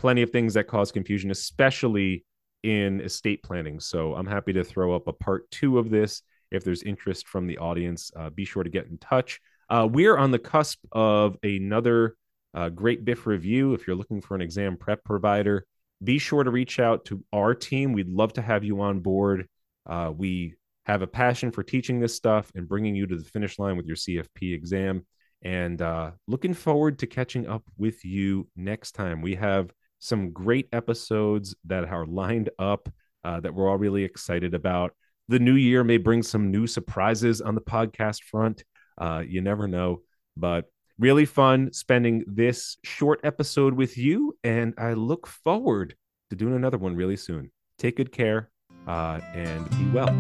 plenty 0.05 0.21
of 0.21 0.29
things 0.29 0.53
that 0.53 0.65
cause 0.65 0.93
confusion, 0.93 1.31
especially 1.31 2.27
in 2.63 3.01
estate 3.01 3.43
planning. 3.43 3.81
So 3.81 4.15
I'm 4.15 4.27
happy 4.27 4.53
to 4.53 4.63
throw 4.63 4.95
up 4.95 5.09
a 5.09 5.15
part 5.15 5.51
two 5.51 5.79
of 5.79 5.89
this. 5.89 6.21
If 6.51 6.63
there's 6.63 6.83
interest 6.83 7.27
from 7.27 7.47
the 7.47 7.57
audience, 7.57 8.11
uh, 8.15 8.29
be 8.29 8.45
sure 8.45 8.63
to 8.63 8.69
get 8.69 8.85
in 8.85 8.99
touch. 8.99 9.41
Uh, 9.71 9.89
we're 9.91 10.19
on 10.19 10.31
the 10.31 10.39
cusp 10.39 10.79
of 10.93 11.39
another 11.43 12.17
uh, 12.53 12.69
great 12.69 13.07
BIF 13.07 13.27
review. 13.27 13.73
If 13.73 13.87
you're 13.87 13.97
looking 13.97 14.21
for 14.21 14.35
an 14.35 14.43
exam 14.43 14.77
prep 14.77 15.03
provider, 15.05 15.65
be 16.03 16.19
sure 16.19 16.45
to 16.45 16.51
reach 16.51 16.79
out 16.79 17.07
to 17.07 17.25
our 17.33 17.55
team. 17.55 17.95
We'd 17.95 18.11
love 18.11 18.35
to 18.35 18.43
have 18.43 18.63
you 18.63 18.83
on 18.83 19.01
board. 19.01 19.49
Uh, 19.87 20.13
we 20.15 20.53
have 20.85 21.01
a 21.01 21.07
passion 21.07 21.51
for 21.51 21.63
teaching 21.63 21.99
this 21.99 22.15
stuff 22.15 22.53
and 22.55 22.69
bringing 22.69 22.95
you 22.95 23.07
to 23.07 23.17
the 23.17 23.25
finish 23.25 23.59
line 23.59 23.79
with 23.79 23.87
your 23.87 23.97
CFP 23.97 24.53
exam. 24.53 25.07
And 25.41 25.81
uh, 25.81 26.11
looking 26.29 26.53
forward 26.53 26.99
to 26.99 27.07
catching 27.07 27.47
up 27.47 27.63
with 27.79 28.05
you 28.05 28.49
next 28.55 28.93
time. 28.93 29.23
We 29.23 29.37
have 29.37 29.71
some 30.05 30.33
great 30.33 30.69
episodes 30.71 31.55
that 31.65 31.85
are 31.85 32.05
lined 32.05 32.51
up 32.59 32.91
uh, 33.25 33.41
that 33.41 33.55
we're 33.55 33.71
all 33.71 33.79
really 33.79 34.05
excited 34.05 34.53
about. 34.53 34.93
The 35.29 35.39
new 35.39 35.55
year 35.55 35.83
may 35.83 35.97
bring 35.97 36.23
some 36.23 36.51
new 36.51 36.67
surprises 36.67 37.41
on 37.41 37.55
the 37.55 37.63
podcast 37.63 38.23
front. 38.25 38.65
Uh, 38.99 39.23
you 39.27 39.41
never 39.41 39.67
know, 39.67 40.03
but 40.37 40.67
really 40.99 41.25
fun 41.25 41.73
spending 41.73 42.23
this 42.27 42.77
short 42.85 43.21
episode 43.25 43.73
with 43.73 43.97
you. 43.97 44.37
And 44.45 44.75
I 44.77 44.93
look 44.93 45.27
forward 45.27 45.97
to 46.29 46.37
doing 46.37 46.55
another 46.55 46.77
one 46.77 46.95
really 46.95 47.17
soon. 47.17 47.51
Take 47.79 47.97
good 47.97 48.13
care 48.13 48.51
uh, 48.87 49.21
and 49.33 49.71
be 49.71 49.87
well. 49.91 50.13